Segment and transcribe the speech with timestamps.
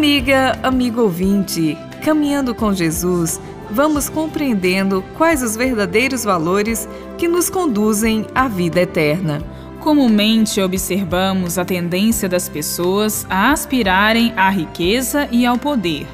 [0.00, 3.38] Amiga, amigo ouvinte, caminhando com Jesus,
[3.70, 6.88] vamos compreendendo quais os verdadeiros valores
[7.18, 9.42] que nos conduzem à vida eterna.
[9.78, 16.06] Comumente observamos a tendência das pessoas a aspirarem à riqueza e ao poder,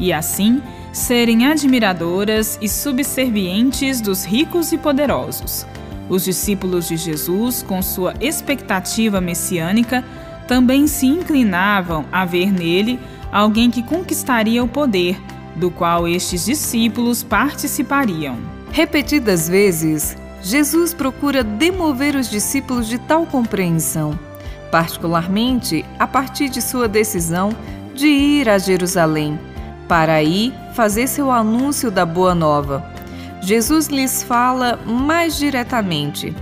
[0.00, 5.66] e assim serem admiradoras e subservientes dos ricos e poderosos.
[6.08, 10.02] Os discípulos de Jesus, com sua expectativa messiânica,
[10.48, 12.98] também se inclinavam a ver nele
[13.34, 15.20] alguém que conquistaria o poder,
[15.56, 18.38] do qual estes discípulos participariam.
[18.70, 24.16] Repetidas vezes, Jesus procura demover os discípulos de tal compreensão,
[24.70, 27.50] particularmente a partir de sua decisão
[27.92, 29.38] de ir a Jerusalém,
[29.88, 32.88] para aí fazer seu anúncio da Boa Nova.
[33.40, 36.32] Jesus lhes fala mais diretamente.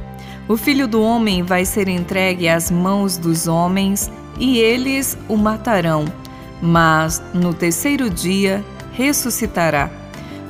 [0.46, 6.04] O filho do homem vai ser entregue às mãos dos homens e eles o matarão,
[6.62, 9.90] mas no terceiro dia ressuscitará.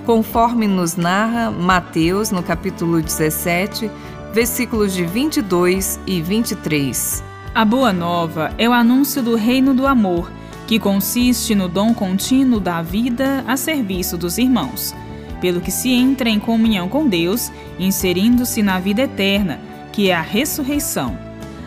[0.04, 3.90] Conforme nos narra Mateus no capítulo 17,
[4.32, 7.24] versículos de 22 e 23.
[7.54, 10.30] A boa nova é o anúncio do reino do amor,
[10.66, 14.94] que consiste no dom contínuo da vida a serviço dos irmãos,
[15.40, 20.22] pelo que se entra em comunhão com Deus, inserindo-se na vida eterna que é a
[20.22, 21.16] ressurreição.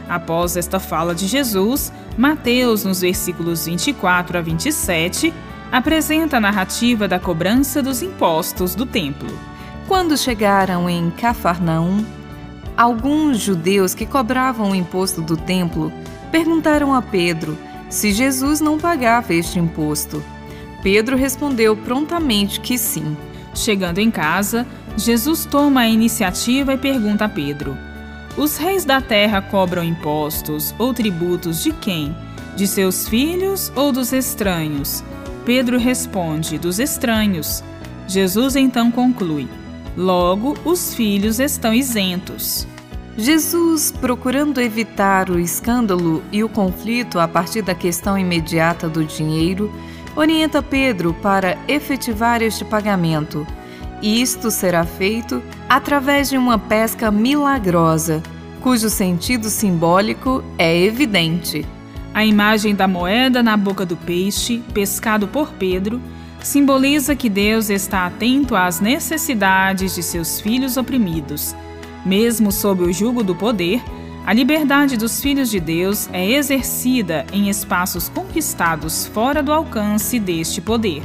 [0.07, 5.33] Após esta fala de Jesus, Mateus, nos versículos 24 a 27,
[5.71, 9.29] apresenta a narrativa da cobrança dos impostos do templo.
[9.87, 12.05] Quando chegaram em Cafarnaum,
[12.77, 15.91] alguns judeus que cobravam o imposto do templo
[16.31, 17.57] perguntaram a Pedro
[17.89, 20.23] se Jesus não pagava este imposto.
[20.83, 23.15] Pedro respondeu prontamente que sim.
[23.53, 24.67] Chegando em casa,
[24.97, 27.77] Jesus toma a iniciativa e pergunta a Pedro:
[28.37, 32.15] os reis da terra cobram impostos ou tributos de quem?
[32.55, 35.03] De seus filhos ou dos estranhos?
[35.45, 37.63] Pedro responde: dos estranhos.
[38.07, 39.47] Jesus então conclui:
[39.95, 42.67] Logo, os filhos estão isentos.
[43.17, 49.71] Jesus, procurando evitar o escândalo e o conflito a partir da questão imediata do dinheiro,
[50.15, 53.47] orienta Pedro para efetivar este pagamento
[54.05, 58.21] isto será feito através de uma pesca milagrosa,
[58.61, 61.65] cujo sentido simbólico é evidente.
[62.13, 65.99] A imagem da moeda na boca do peixe, pescado por Pedro,
[66.39, 71.55] simboliza que Deus está atento às necessidades de seus filhos oprimidos.
[72.05, 73.81] Mesmo sob o jugo do poder,
[74.23, 80.61] a liberdade dos filhos de Deus é exercida em espaços conquistados fora do alcance deste
[80.61, 81.01] poder.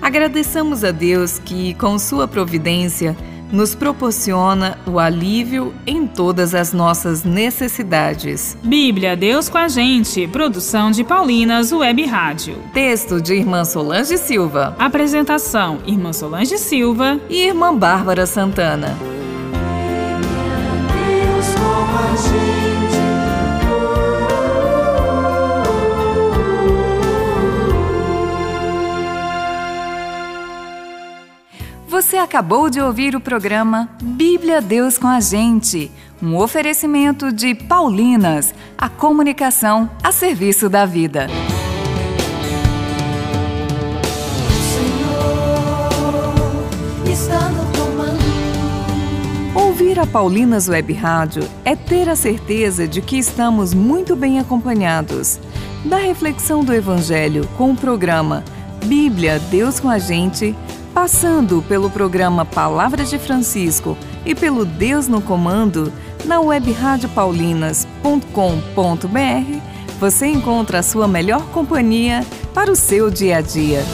[0.00, 3.16] Agradeçamos a Deus que, com Sua providência,
[3.50, 8.56] nos proporciona o alívio em todas as nossas necessidades.
[8.62, 10.26] Bíblia, Deus com a gente.
[10.28, 12.58] Produção de Paulinas Web Rádio.
[12.72, 14.74] Texto de Irmã Solange Silva.
[14.78, 18.96] Apresentação: Irmã Solange Silva e Irmã Bárbara Santana.
[20.88, 22.85] Deus com a gente.
[32.16, 38.54] Você acabou de ouvir o programa Bíblia Deus com a Gente, um oferecimento de Paulinas,
[38.78, 41.26] a comunicação a serviço da vida.
[49.54, 55.38] Ouvir a Paulinas Web Rádio é ter a certeza de que estamos muito bem acompanhados.
[55.84, 58.42] Da reflexão do Evangelho com o programa
[58.86, 60.56] Bíblia Deus com a Gente
[60.96, 65.92] passando pelo programa Palavras de Francisco e pelo Deus no Comando,
[66.24, 69.60] na web radiopaulinas.com.br,
[70.00, 72.24] você encontra a sua melhor companhia
[72.54, 73.84] para o seu dia a dia.